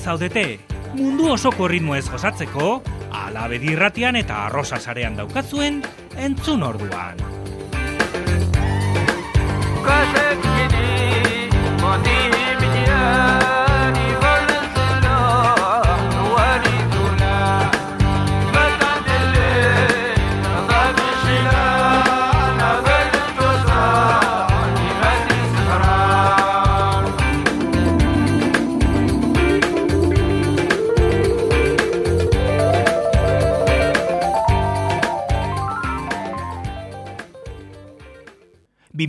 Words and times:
zaudete, 0.00 0.58
mundu 0.94 1.32
osoko 1.32 1.68
ritmo 1.68 1.94
ez 1.96 2.08
gozatzeko, 2.08 2.82
alabedi 3.12 3.72
irratian 3.74 4.16
eta 4.16 4.46
arrosa 4.46 4.80
sarean 4.80 5.16
daukatzuen, 5.18 5.82
entzun 6.16 6.62
orduan. 6.62 7.20
Kasek 9.84 10.46
gini, 10.46 11.50
motibitia, 11.82 13.00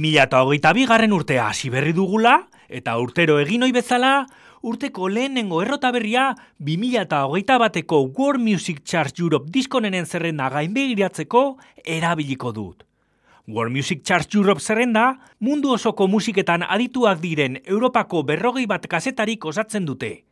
2008 0.02 0.74
bigarren 0.74 1.14
urtea 1.14 1.48
hasi 1.50 1.70
berri 1.70 1.92
dugula, 1.94 2.48
eta 2.70 2.96
urtero 2.98 3.36
egin 3.38 3.62
ohi 3.68 3.74
bezala, 3.76 4.26
urteko 4.66 5.10
lehenengo 5.10 5.62
errota 5.62 5.92
berria 5.94 6.32
2008 6.58 7.58
bateko 7.62 8.00
World 8.08 8.42
Music 8.42 8.82
Charts 8.84 9.20
Europe 9.20 9.52
diskonenen 9.54 10.08
zerrenda 10.08 10.50
gainbegiratzeko 10.50 11.44
erabiliko 11.86 12.52
dut. 12.52 12.84
World 13.48 13.76
Music 13.76 14.02
Charts 14.04 14.34
Europe 14.34 14.62
zerrenda, 14.62 15.20
mundu 15.40 15.74
osoko 15.78 16.08
musiketan 16.08 16.64
adituak 16.64 17.22
diren 17.22 17.60
Europako 17.66 18.24
berrogei 18.24 18.66
bat 18.66 18.88
kazetarik 18.88 19.46
osatzen 19.46 19.86
dute. 19.86 20.24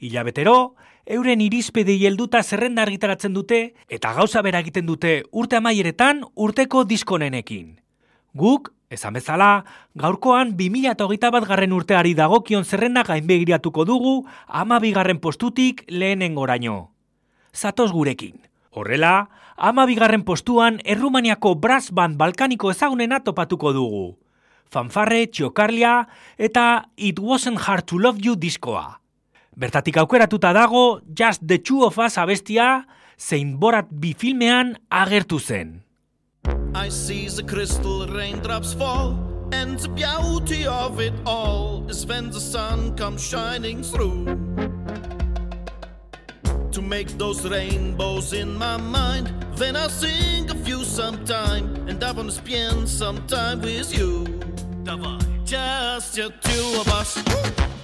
Ilabetero, 0.00 0.74
euren 1.06 1.40
irizpidei 1.40 2.02
helduta 2.06 2.42
zerrenda 2.42 2.84
argitaratzen 2.84 3.32
dute 3.32 3.72
eta 3.88 4.12
gauza 4.12 4.42
bera 4.42 4.60
egiten 4.60 4.86
dute 4.86 5.22
urte 5.32 5.56
amaieretan 5.56 6.26
urteko 6.36 6.84
diskonenekin. 6.84 7.78
Guk 8.36 8.74
esan 8.90 9.14
bezala, 9.14 9.64
gaurkoan 9.94 10.54
2008 10.56 11.30
bat 11.32 11.44
garren 11.48 11.74
urteari 11.76 12.14
dagokion 12.16 12.64
zerrenda 12.64 13.04
gainbegiratuko 13.04 13.84
dugu 13.84 14.14
ama 14.46 14.80
bigarren 14.80 15.20
postutik 15.20 15.84
lehenen 15.88 16.34
goraino. 16.34 16.90
Zatoz 17.52 17.92
gurekin. 17.92 18.40
Horrela, 18.70 19.28
ama 19.56 19.86
bigarren 19.86 20.24
postuan 20.24 20.80
Errumaniako 20.84 21.54
brass 21.56 21.90
band 21.92 22.16
balkaniko 22.16 22.70
ezagunena 22.70 23.20
topatuko 23.24 23.72
dugu. 23.72 24.06
Fanfarre, 24.68 25.26
txokarlia 25.32 26.08
eta 26.36 26.88
It 26.96 27.20
Wasn't 27.20 27.64
Hard 27.64 27.88
to 27.88 27.98
Love 27.98 28.20
You 28.24 28.36
diskoa. 28.36 29.00
Bertatik 29.56 29.96
aukeratuta 29.96 30.52
dago 30.52 31.00
Just 31.08 31.42
the 31.44 31.58
Two 31.58 31.84
of 31.84 31.98
Us 31.98 32.18
abestia 32.18 32.86
zein 33.18 33.56
borat 33.58 33.88
bi 33.90 34.14
filmean 34.14 34.76
agertu 34.88 35.40
zen. 35.40 35.87
I 36.74 36.88
see 36.88 37.28
the 37.28 37.42
crystal 37.42 38.06
raindrops 38.06 38.72
fall, 38.72 39.18
and 39.52 39.78
the 39.78 39.88
beauty 39.88 40.66
of 40.66 41.00
it 41.00 41.14
all 41.26 41.84
is 41.88 42.06
when 42.06 42.30
the 42.30 42.40
sun 42.40 42.96
comes 42.96 43.26
shining 43.26 43.82
through. 43.82 44.24
To 46.72 46.82
make 46.82 47.08
those 47.18 47.48
rainbows 47.48 48.32
in 48.32 48.56
my 48.56 48.76
mind, 48.76 49.32
then 49.56 49.76
I 49.76 49.88
sing 49.88 50.50
of 50.50 50.66
you 50.68 50.84
sometime, 50.84 51.88
and 51.88 52.02
I 52.02 52.12
wanna 52.12 52.32
spend 52.32 52.88
some 52.88 53.26
time 53.26 53.60
with 53.60 53.96
you. 53.96 54.26
Just 55.44 56.14
the 56.14 56.30
two 56.42 56.80
of 56.80 56.88
us. 56.88 57.77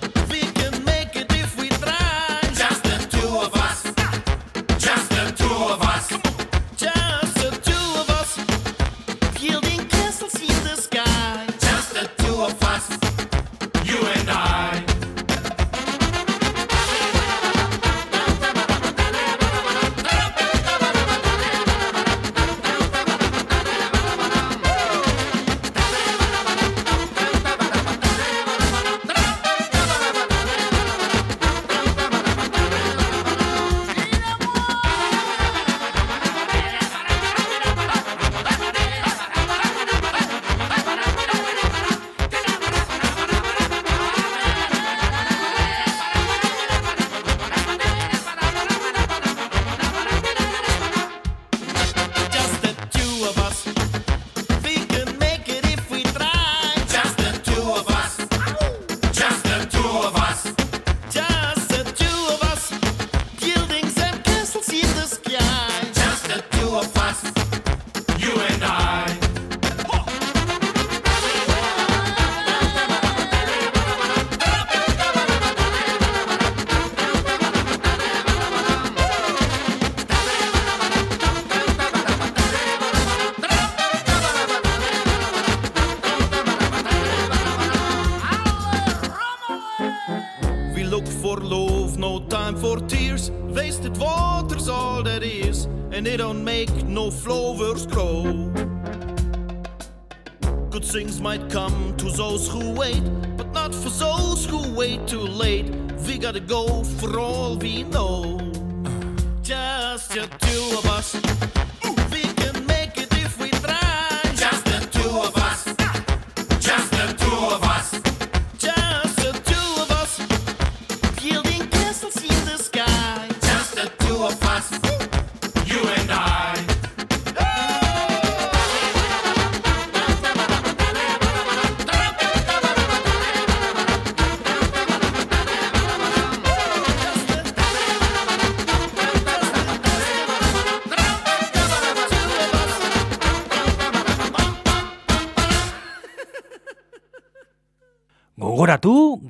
Go 106.47 106.84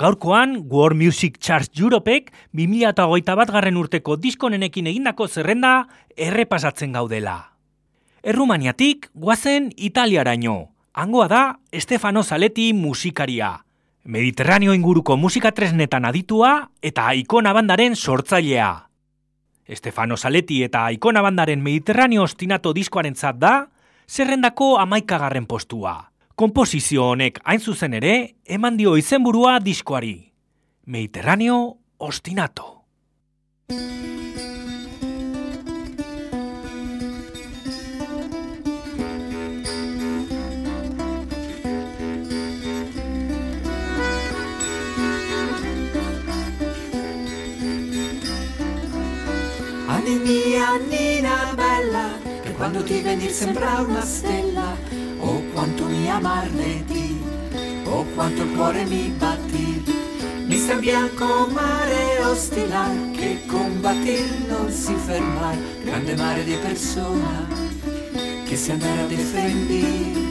gaurkoan 0.05 0.67
World 0.69 1.01
Music 1.01 1.39
Charts 1.41 1.81
Europek 1.81 2.29
2008 2.53 3.37
bat 3.41 3.51
garren 3.55 3.79
urteko 3.81 4.19
diskonenekin 4.21 4.91
egindako 4.91 5.25
zerrenda 5.29 5.87
errepasatzen 6.13 6.93
gaudela. 6.93 7.57
Errumaniatik 8.21 9.09
guazen 9.15 9.71
Italiaraino. 9.77 10.75
Hangoa 10.93 11.29
da 11.29 11.43
Stefano 11.73 12.23
Zaleti 12.23 12.73
musikaria. 12.77 13.65
Mediterraneo 14.05 14.77
inguruko 14.77 15.17
musika 15.17 15.55
tresnetan 15.57 16.05
aditua 16.05 16.69
eta 16.83 17.09
ikona 17.17 17.57
bandaren 17.57 17.97
sortzailea. 17.97 18.71
Stefano 19.73 20.21
Zaleti 20.21 20.63
eta 20.69 20.91
ikona 20.93 21.25
bandaren 21.25 21.65
Mediterraneo 21.65 22.29
ostinato 22.29 22.75
diskoaren 22.77 23.17
zat 23.17 23.41
da, 23.41 23.55
zerrendako 24.05 24.77
amaikagarren 24.85 25.47
postua. 25.49 26.14
Komposizio 26.35 27.05
honek 27.13 27.37
hain 27.47 27.61
zuzen 27.63 27.93
ere, 27.95 28.15
eman 28.57 28.75
dio 28.75 28.97
izenburua 28.99 29.61
diskoari. 29.63 30.17
Mediterraneo 30.91 31.59
ostinato. 32.03 32.73
Anni 49.87 50.19
mia 50.19 50.79
Nina 50.91 51.55
bella, 51.55 52.19
che 52.43 52.51
quando 52.55 52.83
ti 52.83 53.01
venir 53.03 53.31
sembra 53.31 53.81
una 53.87 54.03
stella, 54.03 54.75
ti, 56.87 57.25
oh 57.85 58.05
quanto 58.15 58.43
il 58.43 58.53
cuore 58.55 58.85
mi 58.85 59.09
batti. 59.17 59.83
Mi 60.47 60.57
sta 60.59 60.75
bianco 60.75 61.49
mare 61.51 62.23
ostila, 62.25 62.87
che 63.13 63.41
combattir 63.47 64.45
non 64.47 64.71
si 64.71 64.95
fermar, 64.95 65.57
grande 65.83 66.15
mare 66.17 66.45
di 66.45 66.57
persona, 66.57 67.47
che 68.45 68.57
si 68.57 68.71
andare 68.71 69.01
a 69.01 69.07
difendere. 69.07 70.23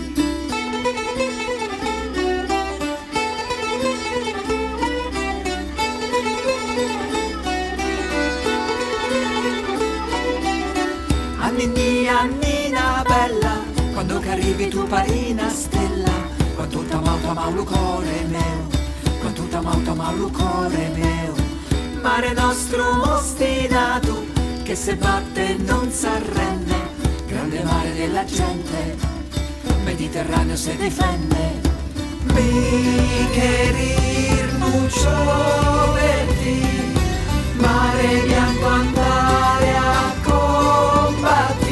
Anni 11.39 12.07
Annina 12.07 13.03
bella, 13.05 13.42
quando 14.05 14.19
che 14.19 14.31
arrivi 14.31 14.67
tu 14.67 14.85
parina 14.85 15.49
stella, 15.49 16.11
quanto 16.55 16.83
t'amau 16.83 17.21
t'amau 17.21 17.53
lo 17.55 17.63
cuore 17.63 18.25
mio, 18.27 18.67
quanto 19.21 19.43
t'amau 19.43 19.81
t'amau 19.81 20.17
lo 20.17 20.29
cuore 20.29 20.91
mio. 20.93 21.33
Mare 22.01 22.33
nostro 22.33 22.83
ostinato, 23.13 24.25
che 24.63 24.75
se 24.75 24.97
batte 24.97 25.55
non 25.59 25.89
s'arrende, 25.89 26.75
grande 27.27 27.63
mare 27.63 27.93
della 27.93 28.25
gente, 28.25 28.97
Mediterraneo 29.85 30.57
se 30.57 30.75
difende. 30.75 31.61
Mi 32.23 33.29
querir 33.31 34.51
mucho 34.57 35.11
mare 37.55 38.21
bianco 38.25 38.67
andare 38.67 39.75
a 39.77 40.13
combattir. 40.23 41.62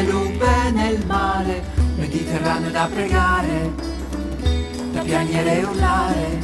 Il 0.00 0.36
bene 0.36 0.88
e 0.88 0.92
il 0.92 1.06
male, 1.06 1.62
Mediterraneo 1.96 2.70
da 2.70 2.88
pregare, 2.92 3.72
da 4.92 5.00
piangere 5.00 5.58
e 5.58 5.64
urlare, 5.64 6.38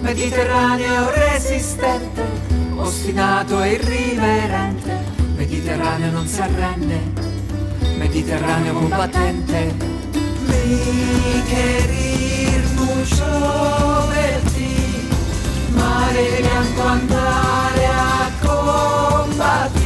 Mediterraneo 0.00 1.10
resistente, 1.10 2.22
ostinato 2.74 3.62
e 3.62 3.72
irriverente, 3.74 5.04
Mediterraneo 5.36 6.10
non 6.10 6.26
si 6.26 6.40
arrende, 6.40 7.00
Mediterraneo 7.96 8.74
combattente. 8.74 9.74
Mi 10.46 11.42
querir 11.48 12.64
mucho 12.74 14.08
per 14.12 14.40
ti, 14.52 15.08
mare 15.68 16.40
bianco 16.40 16.82
andare 16.82 17.86
a 17.86 18.30
combattir. 18.40 19.83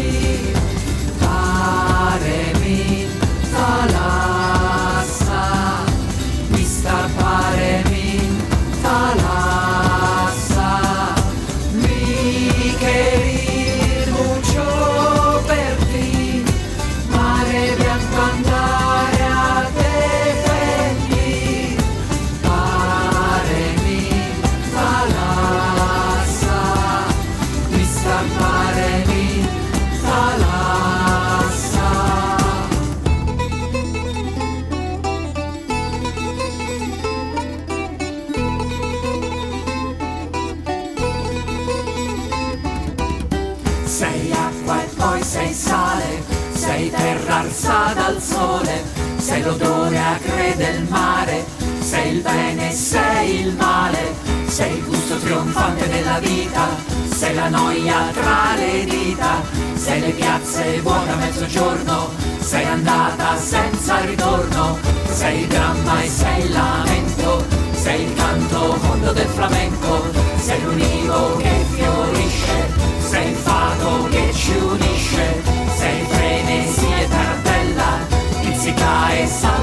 L'odore 49.48 49.98
acre 49.98 50.54
del 50.56 50.82
mare, 50.88 51.44
sei 51.80 52.16
il 52.16 52.20
bene 52.20 52.70
sei 52.70 53.40
il 53.40 53.54
male, 53.54 54.14
sei 54.46 54.76
il 54.76 54.84
gusto 54.84 55.16
trionfante 55.16 55.88
della 55.88 56.18
vita, 56.18 56.68
sei 57.14 57.34
la 57.34 57.48
noia 57.48 58.10
tra 58.12 58.54
le 58.56 58.84
dita, 58.84 59.42
sei 59.74 60.00
le 60.00 60.10
piazze 60.10 60.80
vuote 60.82 61.10
a 61.10 61.14
mezzogiorno, 61.16 62.10
sei 62.40 62.64
andata 62.66 63.36
senza 63.38 64.00
ritorno, 64.00 64.78
sei 65.12 65.40
il 65.40 65.46
dramma 65.46 66.02
e 66.02 66.08
sei 66.08 66.44
il 66.44 66.52
lamento, 66.52 67.46
sei 67.72 68.02
il 68.02 68.14
canto 68.14 68.78
mondo 68.82 69.12
del 69.12 69.28
flamenco, 69.28 70.04
sei 70.36 70.62
l'univo 70.62 71.36
che 71.36 71.64
fiorisce, 71.70 72.72
sei 73.00 73.30
il 73.30 73.36
fato 73.36 74.08
che 74.10 74.30
ci 74.34 74.52
unisce, 74.52 75.47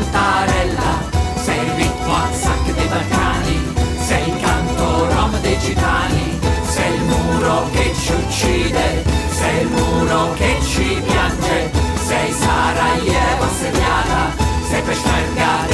saltarella, 0.05 1.09
sei 1.43 1.65
il 1.65 1.71
ritmo 1.73 2.13
a 2.13 2.29
sacche 2.33 2.73
dei 2.73 2.87
Balcani, 2.87 3.73
sei 3.99 4.29
il 4.29 4.39
canto 4.39 5.13
rom 5.13 5.39
dei 5.41 5.57
gitani, 5.59 6.39
sei 6.67 6.93
il 6.93 7.01
muro 7.01 7.69
che 7.71 7.93
ci 7.95 8.13
uccide, 8.13 9.03
sei 9.29 9.61
il 9.61 9.67
muro 9.67 10.33
che 10.33 10.57
ci 10.61 11.01
piange, 11.05 11.71
sei 12.05 12.31
Sarajevo 12.31 13.43
assediata, 13.43 14.33
sei 14.69 14.81
Peshmerga 14.81 15.64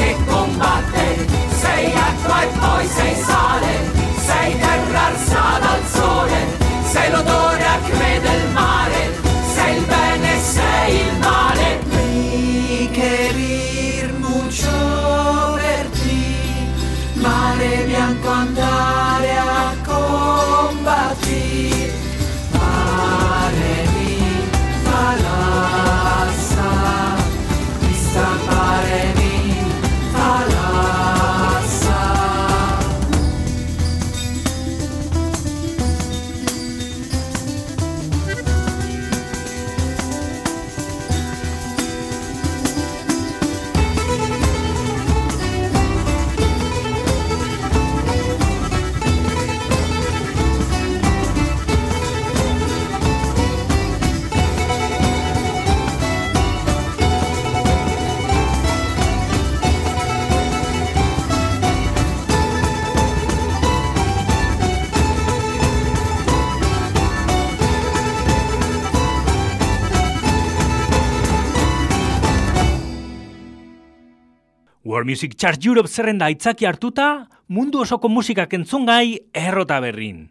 World 75.01 75.09
Music 75.09 75.33
Chart 75.35 75.65
Europe 75.65 75.89
zerrenda 75.89 76.27
aitzaki 76.29 76.67
hartuta, 76.69 77.25
mundu 77.49 77.79
osoko 77.81 78.05
musikak 78.05 78.51
entzun 78.53 78.83
gai 78.85 79.17
errota 79.33 79.79
berrin. 79.81 80.27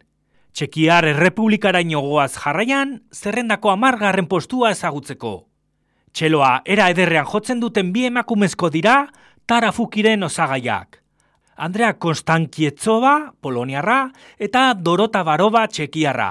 Txekiar 0.55 1.09
errepublikaraino 1.09 1.99
goaz 2.05 2.37
jarraian, 2.37 2.93
zerrendako 3.11 3.73
amargarren 3.73 4.29
postua 4.31 4.69
ezagutzeko. 4.71 5.31
Txeloa 6.15 6.61
era 6.63 6.87
ederrean 6.93 7.27
jotzen 7.27 7.59
duten 7.59 7.89
bi 7.91 8.05
emakumezko 8.07 8.69
dira, 8.71 9.09
tarafukiren 9.43 10.23
osagaiak. 10.23 11.01
Andrea 11.57 11.97
Konstankietzova, 11.99 13.33
Poloniarra, 13.41 14.05
eta 14.39 14.69
Dorota 14.73 15.25
Baroba 15.27 15.65
Txekiarra. 15.67 16.29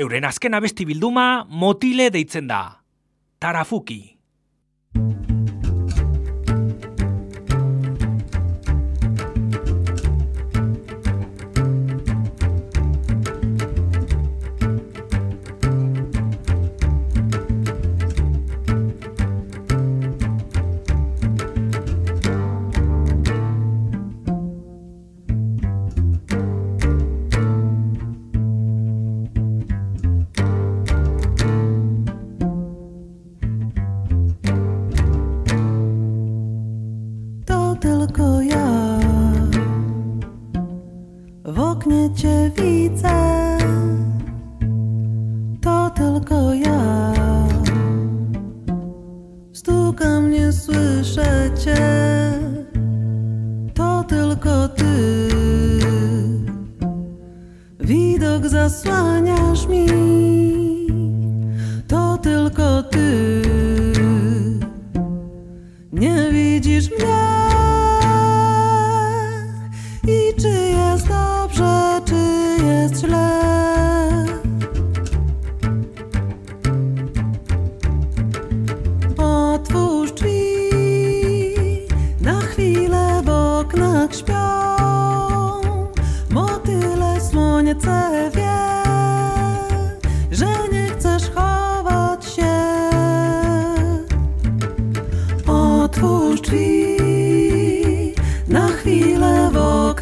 Euren 0.00 0.24
azken 0.24 0.56
abesti 0.56 0.88
bilduma 0.88 1.44
motile 1.44 2.08
deitzen 2.08 2.48
da. 2.48 2.62
Tarafuki. 3.38 4.19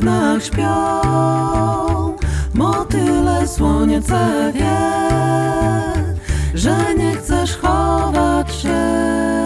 oknach 0.08 0.44
śpią. 0.44 2.16
Motyle 2.54 3.48
słoniece 3.48 4.52
wie 4.54 4.78
Że 6.54 6.94
nie 6.94 7.16
chcesz 7.16 7.56
chować 7.56 8.54
się. 8.54 9.37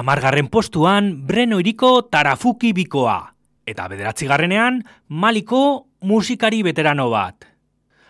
Amargarren 0.00 0.46
postuan 0.48 1.26
Breno 1.28 1.58
iriko 1.60 2.06
Tarafuki 2.08 2.70
bikoa. 2.72 3.34
Eta 3.68 3.84
bederatzi 3.92 4.24
garrenean 4.30 4.78
Maliko 5.12 5.90
musikari 6.08 6.62
veterano 6.64 7.10
bat. 7.12 7.44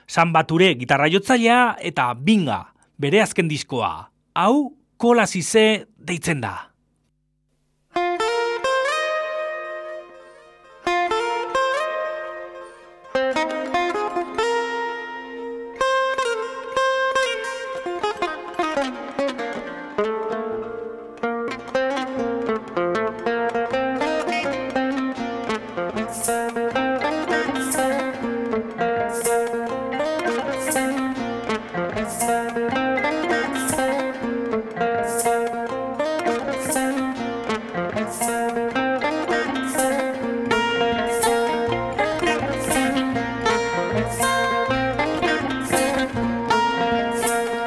San 0.07 0.31
Bature 0.31 0.77
gitarra 0.79 1.11
jotzailea 1.11 1.81
eta 1.83 2.13
Binga 2.15 2.61
bere 2.95 3.25
azken 3.25 3.51
diskoa. 3.51 4.07
Hau 4.39 4.77
kola 5.03 5.27
zize 5.27 5.89
deitzen 5.99 6.45
da. 6.47 6.70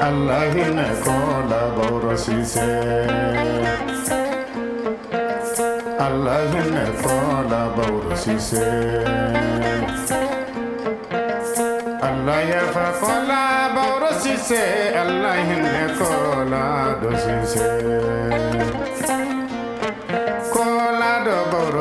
Allahine 0.03 0.87
kolaborasise 1.05 2.71
Allahine 6.07 6.85
kolaborasise 7.03 8.67
Allah 12.03 12.39
ya 12.51 12.63
fa 12.75 12.87
kolaborasise 12.99 14.63
Allahine 15.03 15.95
kolaborasise 15.95 17.71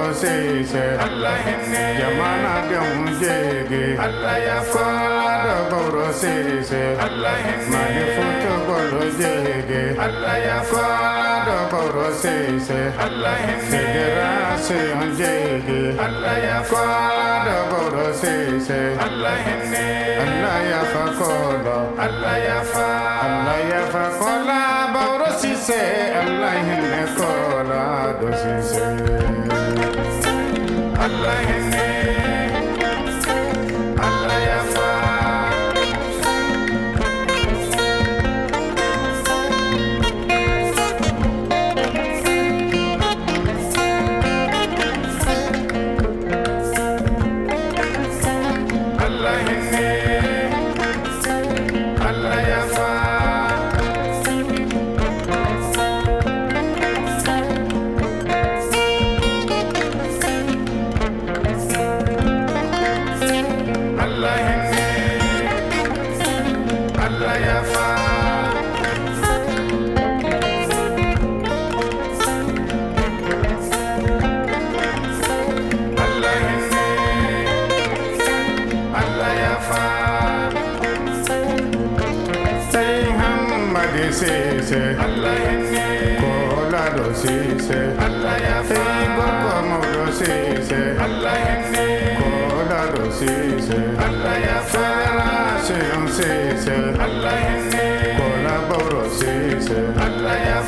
Allah 0.03 0.15
sise. 0.19 0.99
Jamana 1.99 2.67
denw 2.67 3.07
Allah 4.03 4.37
ya 4.43 4.59
baro 5.71 6.11
sise. 6.11 6.99
Allah 6.99 7.39
futo 8.11 8.55
bolo 8.67 9.03
jege. 9.15 9.95
Allah 9.95 10.37
ya 10.43 10.59
sise. 12.19 12.81
Federation 13.71 14.99
Allah 16.03 16.35
fara 16.67 17.59
baro 17.71 18.11
sise. 18.13 18.99
Allah 18.99 20.59
ya 20.67 20.83
fakola. 20.93 21.79
Allah 21.95 22.37
ya 22.43 22.61
fa 22.67 22.91
allah 23.23 23.59
ya 23.71 23.83
fakola 23.95 24.63
baro 24.95 25.31
sise. 25.39 25.83
Allah 26.11 26.55
ne 26.67 27.03
kola 27.15 27.83
do 28.19 28.29
sise. 28.35 29.02
I 31.33 31.45
hand. 31.45 31.72
Allah 88.07 88.35
ya 88.47 88.59
ṣe. 88.69 88.81
Allah 91.05 91.35
ya 91.47 91.57
ṣe. 91.71 91.87
Allah 94.07 94.35
ya 94.47 94.59
ṣe 96.17 96.31
ṣe. 96.57 96.79
Allah 97.05 97.35
ṣe. 97.71 97.87
Allah 100.05 100.35
ya 100.49 100.59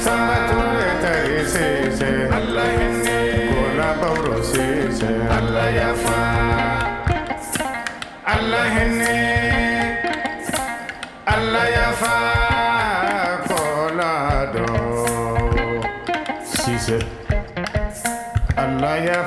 ṣe 1.52 1.70
ṣe. 1.98 2.12
Allah 2.38 2.68
ṣe. 3.04 3.18
Allah 5.38 5.66
ya. 5.78 5.88
Allah. 8.34 8.64
Allah 11.26 11.64
ya. 11.74 12.33
Allah 18.84 19.00
ya 19.00 19.24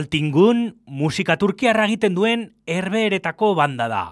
Altingun 0.00 0.80
musika 0.88 1.34
turkiarra 1.36 1.84
egiten 1.84 2.14
duen 2.16 2.46
herbeeretako 2.64 3.52
banda 3.58 3.88
da. 3.90 4.04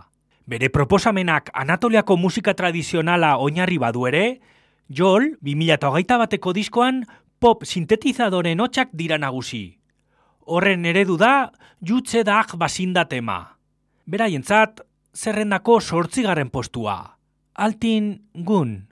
Bere 0.49 0.69
proposamenak 0.73 1.49
Anatoliako 1.57 2.17
musika 2.21 2.53
tradizionala 2.57 3.37
oinarri 3.41 3.79
badu 3.81 4.05
ere, 4.09 4.41
Jol, 4.89 5.35
2008 5.45 6.19
bateko 6.21 6.53
diskoan 6.57 7.03
pop 7.41 7.65
sintetizadoren 7.65 8.61
hotxak 8.61 8.93
dira 8.93 9.19
nagusi. 9.21 9.79
Horren 10.49 10.85
eredu 10.89 11.17
da, 11.21 11.51
jutze 11.81 12.25
dak 12.25 12.57
basinda 12.61 13.05
tema. 13.09 13.39
Beraientzat, 14.09 14.81
zerrendako 15.17 15.81
sortzigarren 15.81 16.51
postua. 16.51 16.99
Altin 17.55 18.15
gun. 18.35 18.88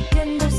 Ik 0.00 0.12
Weekenden 0.12 0.49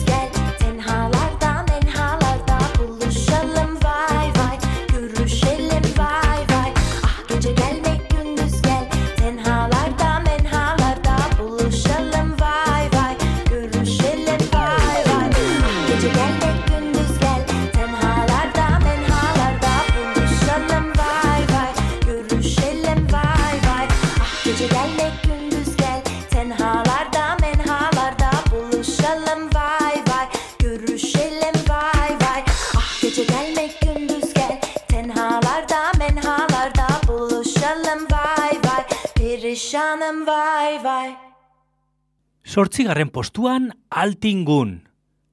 Sortzigarren 42.51 43.07
postuan 43.07 43.69
altingun. 43.87 44.81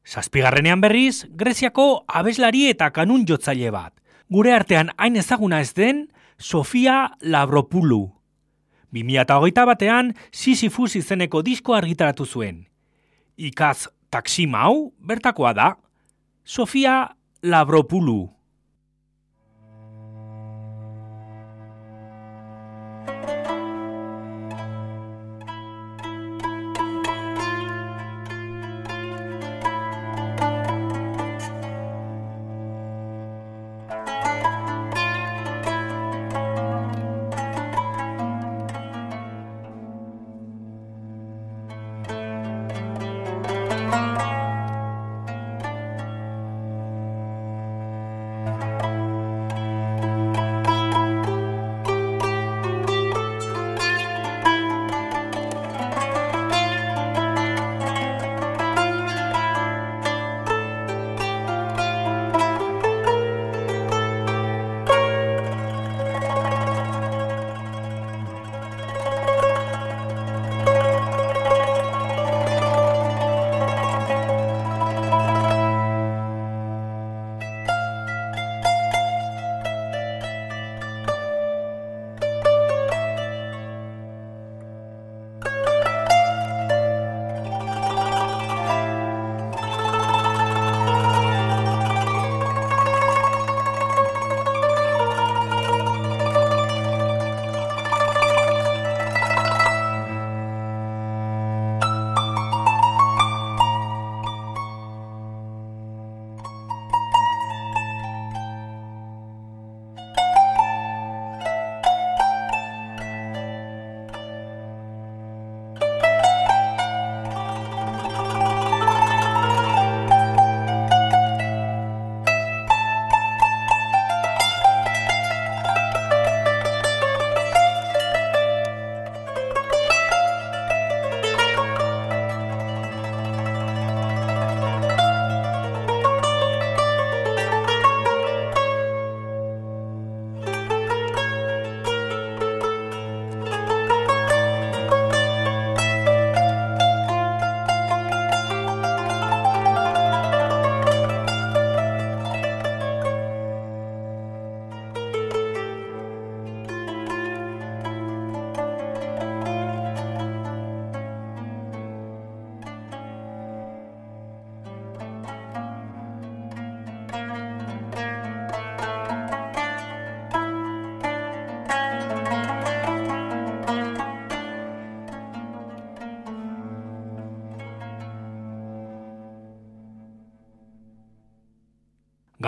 Zazpigarrenean 0.06 0.78
berriz, 0.78 1.26
Greziako 1.34 2.04
abeslari 2.06 2.68
eta 2.70 2.92
kanun 2.94 3.24
jotzaile 3.26 3.72
bat. 3.74 3.90
Gure 4.30 4.52
artean 4.54 4.92
hain 4.94 5.18
ezaguna 5.18 5.58
ez 5.58 5.72
den, 5.74 6.04
Sofia 6.38 7.16
Labropulu. 7.18 8.04
2008 8.94 9.66
batean, 9.66 10.12
Sisyphus 10.30 10.94
izeneko 10.94 11.42
disko 11.42 11.74
argitaratu 11.74 12.22
zuen. 12.22 12.68
Ikaz 13.34 13.88
taksimau 14.14 14.92
bertakoa 15.02 15.56
da. 15.58 15.72
Sofia 16.44 17.16
Labropulu. 17.42 18.28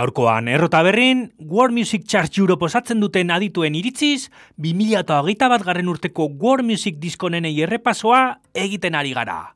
Gaurkoan 0.00 0.48
errota 0.48 0.80
berrin, 0.80 1.34
World 1.38 1.74
Music 1.76 2.06
Chart 2.08 2.32
Europe 2.38 2.64
osatzen 2.64 3.02
duten 3.02 3.28
adituen 3.30 3.74
iritziz, 3.76 4.30
2008 4.56 5.48
bat 5.52 5.64
garren 5.66 5.90
urteko 5.92 6.24
World 6.40 6.64
Music 6.64 6.96
diskonenei 7.02 7.52
errepasoa 7.66 8.38
egiten 8.56 8.96
ari 8.96 9.12
gara. 9.12 9.52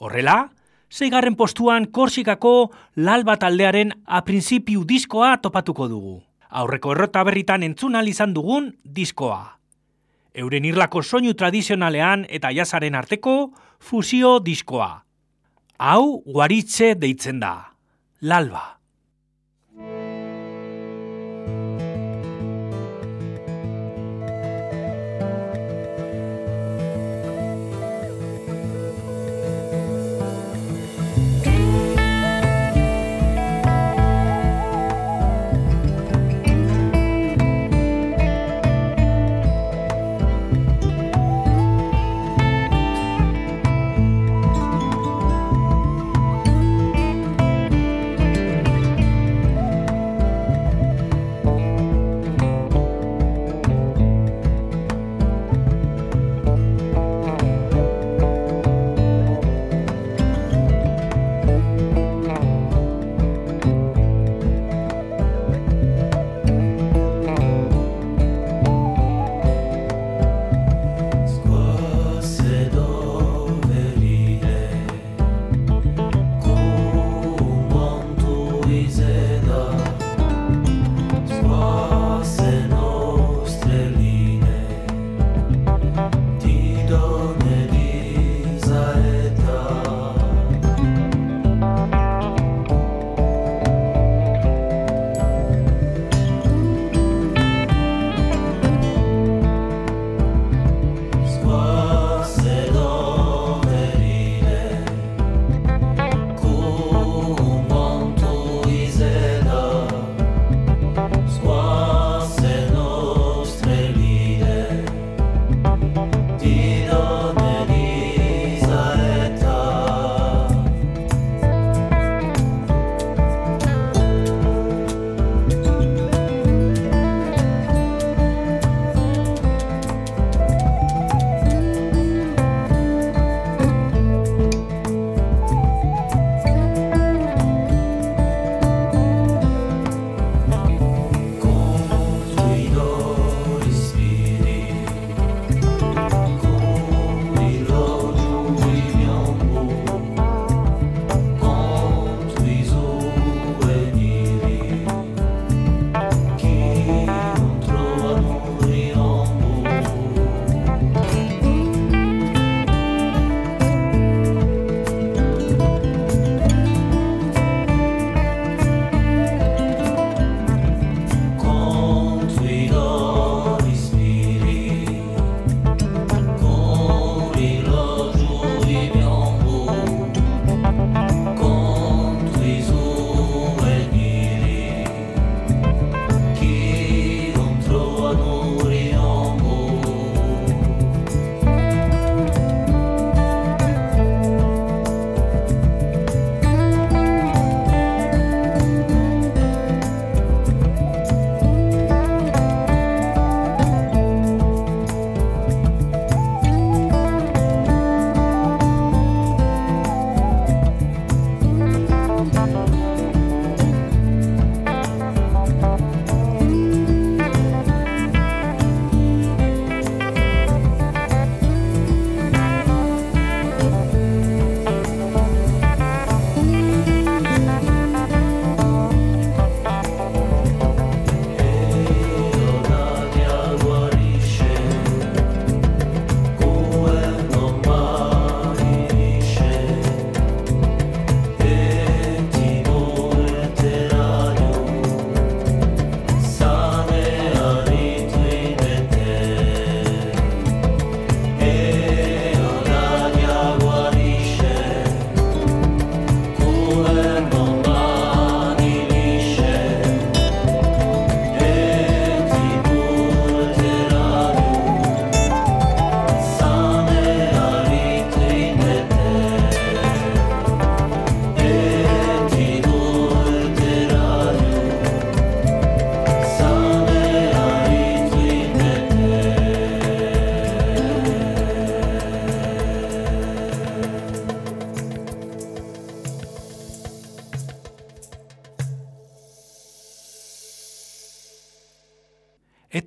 Horrela, 0.00 0.48
zeigarren 0.88 1.36
postuan 1.36 1.90
Korsikako 1.92 2.70
lalba 2.96 3.36
taldearen 3.36 3.92
a 4.06 4.22
principiu 4.24 4.86
diskoa 4.88 5.34
topatuko 5.44 5.90
dugu. 5.92 6.16
Aurreko 6.48 6.96
errota 6.96 7.20
berritan 7.28 7.62
entzun 7.62 8.00
izan 8.08 8.32
dugun 8.32 8.72
diskoa. 8.82 9.60
Euren 10.32 10.64
irlako 10.64 11.02
soinu 11.02 11.34
tradizionalean 11.34 12.24
eta 12.30 12.48
jasaren 12.48 12.94
arteko 12.94 13.52
fusio 13.78 14.38
diskoa. 14.40 15.04
Hau 15.76 16.22
guaritze 16.24 16.94
deitzen 16.94 17.40
da. 17.40 17.74
Lalba. 18.22 18.79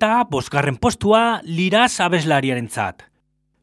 eta 0.04 0.26
bosgarren 0.28 0.76
postua 0.76 1.40
liraz 1.48 1.96
abeslariaren 2.04 2.66
zat. 2.68 3.06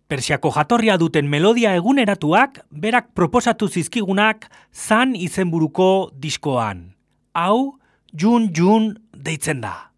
Persiako 0.10 0.50
jatorria 0.56 0.96
duten 0.98 1.28
melodia 1.30 1.76
eguneratuak 1.78 2.58
berak 2.74 3.12
proposatu 3.14 3.70
zizkigunak 3.70 4.48
zan 4.74 5.14
izenburuko 5.14 6.10
diskoan. 6.18 6.96
Hau, 7.38 7.78
jun 8.10 8.50
jun 8.58 8.96
deitzen 9.14 9.62
da. 9.62 9.91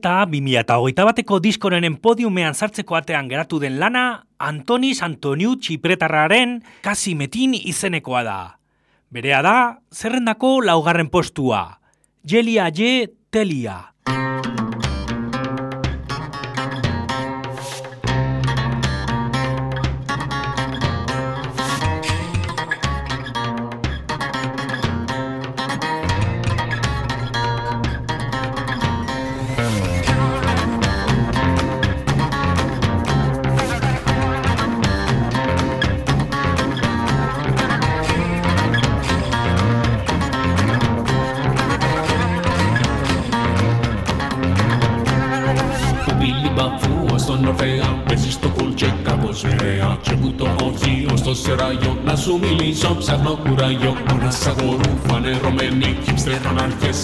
eta 0.00 0.24
2008 0.24 1.04
bateko 1.04 1.38
diskorenen 1.44 1.96
podiumean 2.00 2.54
sartzeko 2.54 2.96
atean 2.96 3.28
geratu 3.28 3.58
den 3.60 3.78
lana 3.78 4.24
Antonis 4.38 5.02
Antoniu 5.02 5.56
Txipretarraren 5.56 6.62
Kasimetin 6.82 7.54
izenekoa 7.54 8.22
da. 8.24 8.38
Berea 9.10 9.42
da, 9.42 9.78
zerrendako 9.92 10.60
laugarren 10.62 11.10
postua. 11.10 11.80
Jelia 12.24 12.70
J. 12.70 13.10
Telia. 13.30 13.92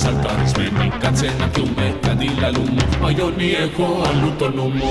saltarismen, 0.07 0.93
katzen 1.03 1.43
akiume, 1.43 1.87
kadila 2.05 2.51
lumu, 2.55 2.83
aioni 3.07 3.49
eko 3.65 3.87
alutonumu. 4.09 4.91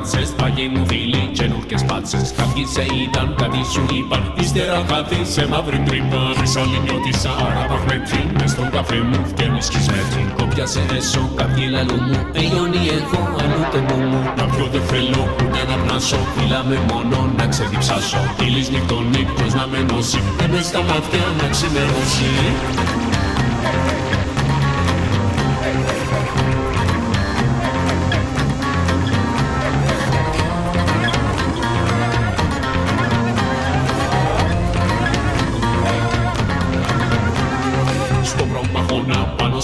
Πάστε 0.00 0.24
στα 0.24 0.26
ρατσές, 0.26 0.28
παγίνουν 0.40 0.86
φίλοι 0.86 1.22
και 1.32 1.46
νούρκες 1.46 1.84
πάτσες 1.84 2.32
Κάποιοι 2.36 2.64
σε 2.74 2.82
είδαν, 2.94 3.28
κάτι 3.40 3.60
σου 3.72 3.82
είπαν 3.96 4.22
Ύστερα 4.42 4.84
χάθη 4.88 5.20
σε 5.34 5.42
μαύρη 5.48 5.78
τρύπα. 5.86 6.22
Της 6.40 6.56
άλλη 6.56 6.78
νιώτησα, 6.84 7.30
άρα 7.46 7.62
παχνέτη 7.70 8.20
Μες 8.38 8.50
στον 8.50 8.70
καφέ 8.70 8.98
μου 9.08 9.20
φτιάχνει 9.30 9.62
σκισμένη 9.68 10.22
Κόπια 10.38 10.66
σε 10.66 10.82
έσω, 10.98 11.22
κάποιοι 11.40 11.66
λαλού 11.74 11.98
μου 12.08 12.18
Εγιώνει 12.40 12.82
έχω, 12.98 13.20
αλλού 13.40 13.62
το 13.72 13.80
νου 13.86 13.98
μου. 14.10 14.20
Να 14.38 14.44
πιω 14.50 14.66
δεν 14.74 14.84
θέλω, 14.90 15.22
ούτε 15.40 15.60
να 15.70 15.76
πνάσω 15.82 16.20
Φύλαμε 16.34 16.76
μόνο 16.90 17.18
να 17.38 17.44
ξεδιψάσω. 17.52 18.20
Ήλις 18.46 18.68
νυχτώνει, 18.72 19.22
πως 19.36 19.52
να 19.58 19.64
με 19.72 19.80
νώσει 19.88 20.20
Και 20.38 20.46
μες 20.52 20.64
στα 20.70 20.80
μάτια 20.88 21.24
να 21.40 21.46
ξημερώσει 21.54 22.30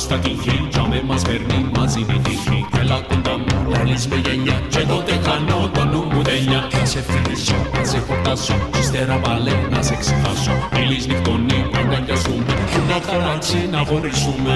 στα 0.07 0.18
τύχη 0.18 0.57
Κι 0.70 0.78
άμε 0.78 1.02
μας 1.09 1.22
φέρνει 1.26 1.70
μαζί 1.76 2.02
τη 2.09 2.18
τύχη 2.18 2.66
Έλα 2.80 2.98
κοντά 3.09 3.34
μου, 3.38 3.70
λαλείς 3.70 4.07
με 4.07 4.16
γενιά 4.16 4.57
Κι 4.68 4.78
εγώ 4.78 5.02
δεν 5.07 5.18
χάνω 5.24 5.70
το 5.74 5.84
νου 5.84 6.02
μου 6.12 6.22
τέλεια 6.22 6.66
Θα 6.70 6.84
σε 6.84 7.00
φιλήσω, 7.09 7.59
θα 7.72 7.84
σε 7.84 7.98
χορτάσω 8.07 8.54
Κι 8.72 8.78
ύστερα 8.78 9.16
πάλι 9.24 9.52
να 9.70 9.82
σε 9.82 9.96
ξεχάσω. 9.96 10.54
Ήλις 10.80 11.07
νυχτώνει, 11.07 11.59
να 11.72 11.78
αγκαλιαστούμε 11.78 12.52
Που 12.72 12.80
να 12.88 12.98
χαράξει 13.07 13.68
να 13.70 13.78
χωρίσουμε 13.88 14.54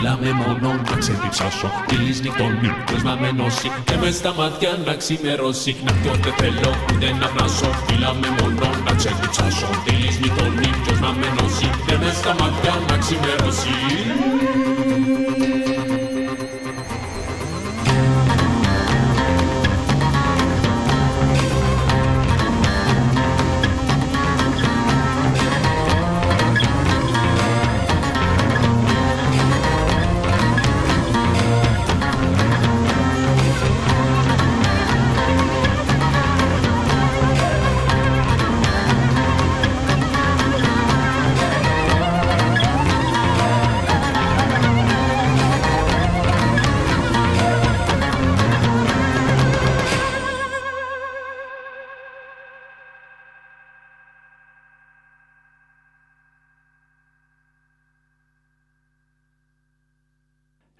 πλάσω 0.00 0.18
Φύλαμε 0.20 0.32
μόνο 0.46 0.80
να 0.90 0.96
ξεδιψάσω 0.96 1.70
Κύλις 1.86 2.20
νυχτώνει, 2.20 2.70
πως 2.86 3.02
να 3.02 3.16
με 3.16 3.30
νώσει 3.32 3.70
Και 3.84 3.96
μες 4.00 4.14
στα 4.14 4.34
μάτια 4.34 4.78
να 4.86 4.94
ξημερώσει. 4.94 5.76
Να 5.84 5.92
πιω 5.92 6.12
δεν 6.22 6.34
θέλω 6.38 6.70
ούτε 6.92 7.08
να 7.20 7.26
πλάσω 7.26 7.70
Φύλαμε 7.86 8.28
μόνο 8.38 8.68
να 8.84 8.92
ξεδιψάσω 8.94 9.68
Κύλις 9.84 10.18
νυχτώνει, 10.20 10.70
πως 10.84 11.00
να 11.00 11.10
με 11.12 11.28
νώσει 11.36 11.70
Και 11.86 11.96
μες 12.00 12.16
στα 12.16 12.34
μάτια 12.40 12.72
να 12.88 12.96
ξημερώσει 12.98 14.69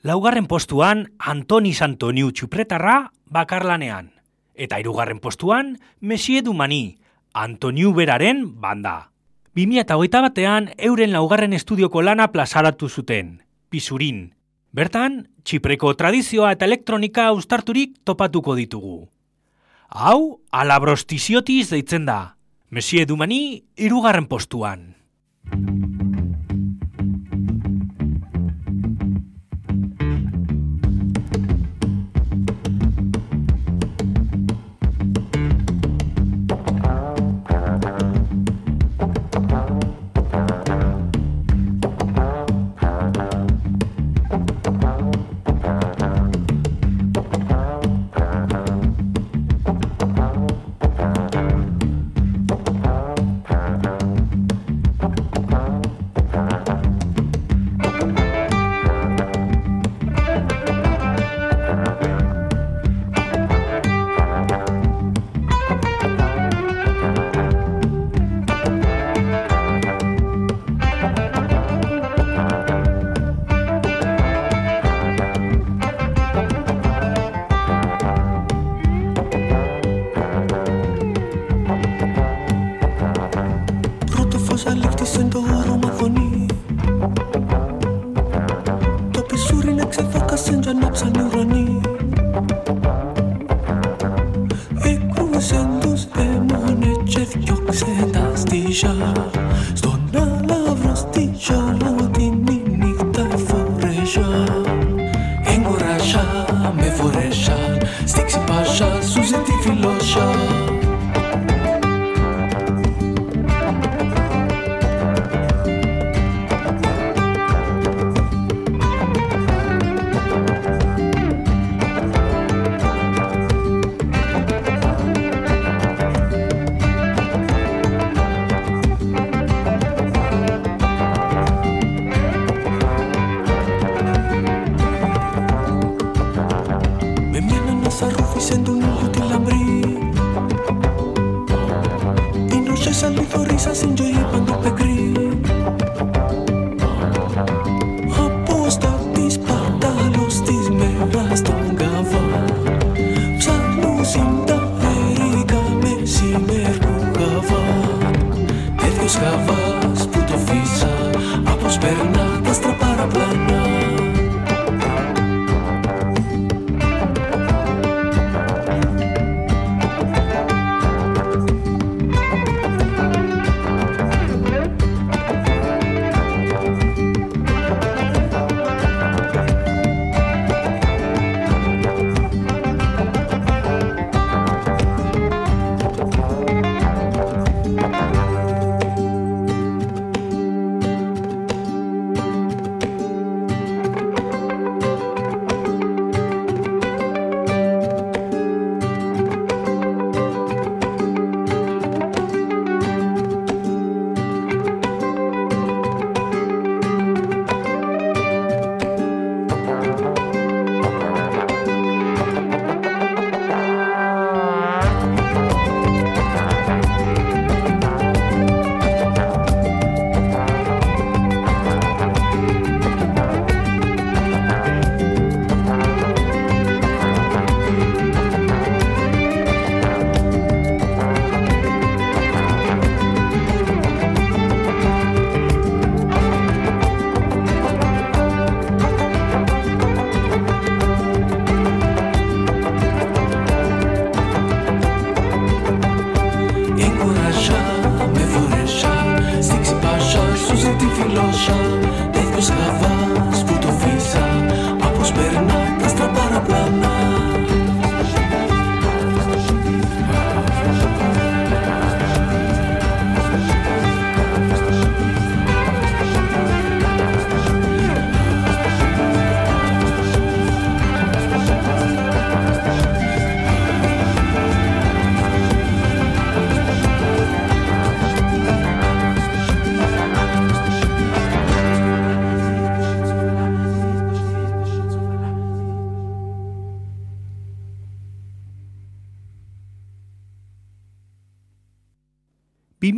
Laugarren 0.02 0.46
postuan 0.48 1.10
Antoni 1.18 1.74
Santoniu 1.76 2.30
txupretarra 2.32 3.10
bakarlanean. 3.28 4.06
Eta 4.56 4.78
hirugarren 4.80 5.18
postuan 5.20 5.74
Mesie 6.00 6.40
Dumani, 6.40 6.96
Antoniu 7.36 7.92
beraren 7.92 8.46
banda. 8.62 9.10
2008 9.52 10.22
batean 10.24 10.70
euren 10.78 11.12
laugarren 11.12 11.52
estudioko 11.52 12.00
lana 12.00 12.30
plazaratu 12.32 12.88
zuten, 12.88 13.42
Pisurin. 13.68 14.30
Bertan, 14.72 15.26
Txipreko 15.44 15.92
tradizioa 16.00 16.54
eta 16.56 16.64
elektronika 16.64 17.28
uztarturik 17.36 17.98
topatuko 18.04 18.56
ditugu. 18.56 19.10
Hau, 19.90 20.40
alabrostiziotiz 20.50 21.68
deitzen 21.74 22.08
da. 22.08 22.36
Mesie 22.70 23.04
Dumani, 23.04 23.66
hirugarren 23.76 24.30
postuan. 24.32 24.94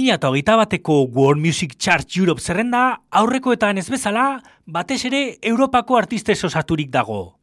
2008 0.03 0.57
bateko 0.57 1.07
World 1.07 1.41
Music 1.41 1.77
Chart 1.79 2.09
Europe 2.17 2.41
zerrenda 2.41 3.03
aurrekoetan 3.11 3.79
ez 3.79 3.87
bezala 3.91 4.43
batez 4.67 5.05
ere 5.07 5.39
Europako 5.43 5.97
artiste 5.97 6.35
osaturik 6.35 6.91
dago. 6.91 7.39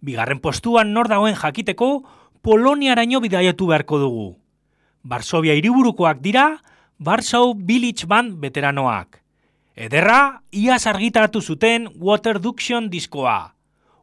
Bigarren 0.00 0.38
postuan 0.38 0.92
nor 0.94 1.08
dagoen 1.10 1.34
jakiteko 1.34 2.04
Poloniaraino 2.42 3.20
bidaiatu 3.20 3.66
beharko 3.66 3.98
dugu. 3.98 4.28
Varsovia 5.02 5.54
hiriburukoak 5.58 6.20
dira 6.20 6.60
Warsaw 7.04 7.54
Village 7.56 8.06
Band 8.06 8.38
veteranoak. 8.38 9.20
Ederra, 9.74 10.42
iaz 10.52 10.86
argitaratu 10.86 11.40
zuten 11.42 11.88
Water 11.98 12.38
Duction 12.38 12.90
diskoa. 12.90 13.54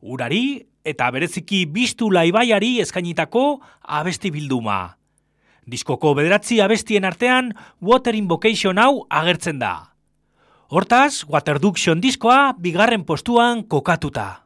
Urari 0.02 0.68
eta 0.84 1.12
bereziki 1.12 1.66
biztu 1.66 2.12
laibaiari 2.12 2.82
eskainitako 2.82 3.62
abesti 3.88 4.32
bilduma. 4.32 4.98
Diskoko 5.68 6.16
bederatzi 6.18 6.60
abestien 6.62 7.06
artean 7.06 7.54
Water 7.82 8.16
Invocation 8.18 8.80
hau 8.82 9.06
agertzen 9.10 9.60
da. 9.62 9.94
Hortaz, 10.72 11.26
Water 11.28 11.60
Duction 11.60 12.02
diskoa 12.02 12.54
bigarren 12.58 13.04
postuan 13.06 13.64
kokatuta. 13.68 14.41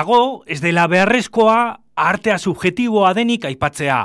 Dago, 0.00 0.44
ez 0.46 0.60
dela 0.64 0.86
beharrezkoa 0.88 1.80
artea 2.00 2.38
subjetiboa 2.38 3.12
denik 3.16 3.44
aipatzea. 3.44 3.98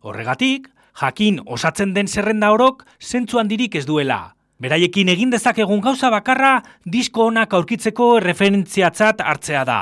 Horregatik, 0.00 0.70
jakin 1.00 1.42
osatzen 1.44 1.92
den 1.92 2.08
zerrenda 2.08 2.52
orok 2.54 2.86
zentzu 3.00 3.40
handirik 3.42 3.76
ez 3.76 3.84
duela. 3.84 4.36
Beraiekin 4.62 5.10
egin 5.12 5.34
dezakegun 5.34 5.82
gauza 5.84 6.08
bakarra 6.14 6.54
disko 6.88 7.26
onak 7.28 7.52
aurkitzeko 7.58 8.08
referentziatzat 8.24 9.20
hartzea 9.20 9.66
da. 9.68 9.78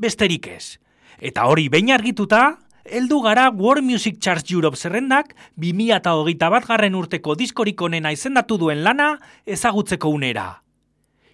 Besterik 0.00 0.48
ez. 0.54 0.78
Eta 1.20 1.44
hori 1.50 1.68
behin 1.68 1.92
argituta, 1.92 2.56
heldu 2.84 3.20
gara 3.26 3.50
World 3.52 3.84
Music 3.84 4.16
Charts 4.18 4.48
Europe 4.54 4.80
zerrendak 4.80 5.36
2008 5.60 6.52
bat 6.56 6.72
garren 6.72 6.96
urteko 6.96 7.36
diskorik 7.36 7.82
onena 7.82 8.16
izendatu 8.16 8.56
duen 8.56 8.84
lana 8.86 9.18
ezagutzeko 9.44 10.08
unera. 10.08 10.62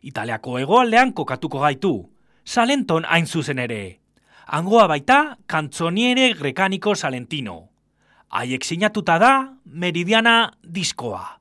Italiako 0.03 0.59
hegoaldean 0.59 1.12
kokatuko 1.12 1.62
gaitu, 1.62 1.99
Salenton 2.49 3.05
hain 3.05 3.26
zuzen 3.26 3.59
ere. 3.61 3.99
Angoa 4.57 4.86
baita, 4.88 5.36
kantzoniere 5.46 6.30
grekaniko 6.38 6.94
Salentino. 6.96 7.59
Haiek 8.32 8.64
sinatuta 8.64 9.18
da, 9.20 9.32
Meridiana 9.64 10.51
diskoa. 10.64 11.36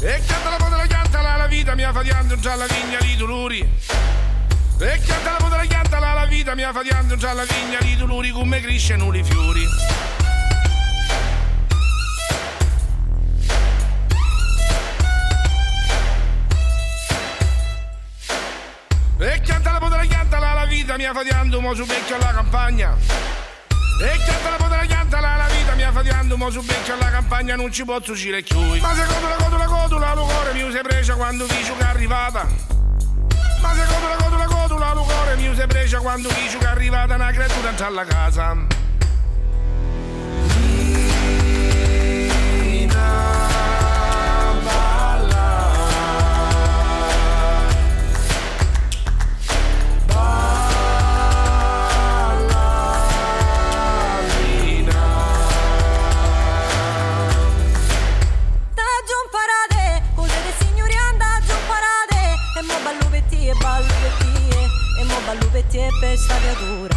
E 0.00 0.22
canta 0.26 0.50
la 0.50 0.68
della 0.70 0.86
pianta 0.86 1.20
la, 1.20 1.46
vita 1.46 1.74
mi 1.74 1.84
ha 1.84 1.92
fatiando 1.92 2.36
già 2.36 2.54
la 2.54 2.66
vigna 2.66 2.98
di 2.98 3.16
dolori. 3.16 3.68
E 4.82 5.00
canta 5.06 5.36
la 5.38 5.48
della 5.48 5.64
pianta 5.64 6.00
la, 6.00 6.12
la 6.12 6.26
vita 6.26 6.56
mi 6.56 6.64
ha 6.64 6.72
fatiando 6.72 7.14
già 7.14 7.32
la 7.32 7.44
vigna 7.44 7.78
di 7.82 7.94
dolori 7.96 8.30
come 8.30 8.60
crescono 8.60 9.14
i 9.14 9.22
fiori. 9.22 9.64
E 19.18 19.40
canta 19.42 19.70
la 19.70 19.78
della 19.78 20.04
pianta 20.04 20.38
la, 20.40 20.52
la 20.52 20.64
vita 20.66 20.96
mi 20.96 21.04
ha 21.04 21.12
fatiando 21.12 21.60
mo 21.60 21.74
su 21.74 21.86
becchio 21.86 22.16
alla 22.16 22.32
campagna. 22.32 22.96
E 22.98 24.18
canta 24.26 24.50
la 24.50 24.68
della 24.68 24.84
pianta 24.84 25.20
la, 25.20 25.36
la 25.36 25.46
vita 25.46 25.74
mi 25.74 25.82
ha 25.84 25.92
fatiando 25.92 26.36
mo 26.36 26.50
su 26.50 26.60
becchio 26.60 26.94
alla 26.94 27.10
campagna 27.10 27.54
non 27.54 27.70
ci 27.70 27.84
posso 27.84 28.10
uscire 28.10 28.42
chiui. 28.42 28.80
Ma 28.80 28.92
secondo 28.96 29.28
la 29.28 29.36
codula 29.36 29.64
codula 29.66 30.14
lo 30.14 30.24
cuore 30.24 30.52
mi 30.54 30.72
si 30.72 30.80
presa 30.82 31.14
quando 31.14 31.46
dice 31.46 31.72
che 31.76 31.84
è 31.84 31.86
arrivata. 31.86 32.48
Ma 33.60 33.74
secondo 33.74 34.08
la 34.08 34.16
codula 34.16 34.32
codula 34.32 34.44
lo 34.44 34.51
cuore 35.02 35.36
mi 35.36 35.54
si 35.54 35.66
presa 35.66 35.98
quando 35.98 36.28
dice 36.28 36.58
che 36.58 36.64
è 36.64 36.68
arrivata 36.68 37.14
una 37.14 37.30
creatura 37.30 37.70
in 37.70 37.82
alla 37.82 38.04
casa. 38.04 38.81
ti 65.68 65.78
e 65.78 65.88
per 66.00 66.16
storia 66.16 66.54
dura. 66.54 66.94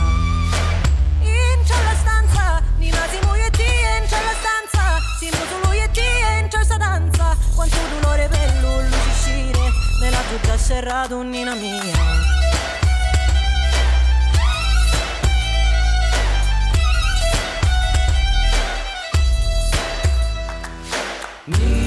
Entra 1.22 1.78
la 1.84 1.96
stanza, 1.96 2.62
Nina 2.78 3.08
si 3.10 3.20
muoio 3.24 3.46
e 3.46 3.50
ti 3.52 3.64
entra 3.64 4.20
la 4.22 4.36
stanza. 4.40 5.00
Si 5.20 5.30
muoio 5.30 5.58
lui 5.64 5.78
e 5.80 5.90
ti 5.92 6.02
entra 6.40 6.64
sta 6.64 6.78
danza. 6.78 7.38
Quanto 7.56 7.78
dolore 8.00 8.28
per 8.28 8.54
lui 8.62 8.88
uscire 8.88 9.72
Nella 10.02 10.22
giuda 10.30 10.58
serra 10.58 11.08
Nina 11.08 11.56
mia. 11.56 12.34
Nina 21.46 21.85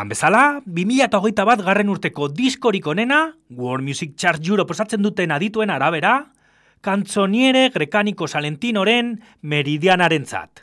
Esan 0.00 0.08
bezala, 0.08 0.62
2008 0.64 1.44
bat 1.44 1.60
garren 1.60 1.90
urteko 1.92 2.30
diskorik 2.32 2.86
onena, 2.88 3.34
World 3.52 3.84
Music 3.84 4.14
Chart 4.16 4.40
Europe 4.40 4.72
osatzen 4.72 5.02
duten 5.04 5.28
adituen 5.28 5.68
arabera, 5.68 6.30
kantzoniere 6.80 7.66
grekaniko 7.74 8.24
salentinoren 8.24 9.10
meridianaren 9.42 10.24
zat. 10.24 10.62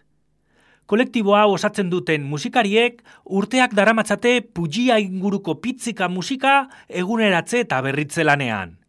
Kolektiboa 0.89 1.43
osatzen 1.53 1.91
duten 1.91 2.25
musikariek 2.25 3.03
urteak 3.25 3.75
daramatzate 3.77 4.39
pugia 4.41 4.97
inguruko 4.97 5.59
pitzika 5.61 6.09
musika 6.09 6.55
eguneratze 6.89 7.61
eta 7.67 7.83
berritze 7.85 8.25
lanean. 8.25 8.79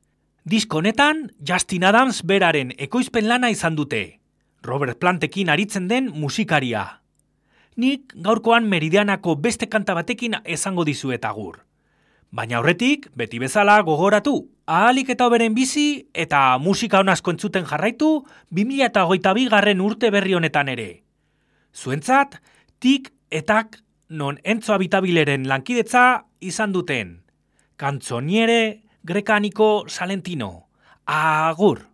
Disko 0.49 0.81
honetan, 0.81 1.27
Justin 1.45 1.85
Adams 1.85 2.23
beraren 2.25 2.73
ekoizpen 2.79 3.29
lana 3.29 3.53
izan 3.53 3.77
dute. 3.77 4.17
Robert 4.65 4.97
Plantekin 4.97 5.53
aritzen 5.53 5.93
den 5.93 6.09
musikaria 6.09 7.03
nik 7.79 8.13
gaurkoan 8.27 8.67
meridianako 8.67 9.37
beste 9.39 9.69
kanta 9.71 9.95
batekin 9.95 10.35
esango 10.45 10.85
dizuet 10.85 11.25
agur. 11.25 11.63
Baina 12.31 12.59
horretik, 12.59 13.07
beti 13.17 13.39
bezala 13.41 13.79
gogoratu, 13.87 14.35
ahalik 14.67 15.15
eta 15.15 15.29
oberen 15.31 15.55
bizi 15.57 16.09
eta 16.13 16.59
musika 16.61 17.01
honazko 17.01 17.33
entzuten 17.33 17.65
jarraitu 17.65 18.27
2008 18.53 19.49
garren 19.49 19.81
urte 19.81 20.11
berri 20.11 20.35
honetan 20.35 20.69
ere. 20.69 21.05
Zuentzat, 21.73 22.41
tik 22.79 23.13
etak 23.31 23.81
non 24.09 24.41
entzo 24.45 24.75
abitabileren 24.75 25.47
lankidetza 25.49 26.25
izan 26.41 26.73
duten. 26.73 27.23
Kantzoniere, 27.77 28.83
grekaniko, 29.05 29.85
salentino. 29.89 30.69
Agur! 31.07 31.87